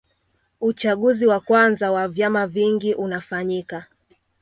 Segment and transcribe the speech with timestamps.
[0.61, 3.85] Uchaguzi wa kwanza wa vyama vingi unafanyika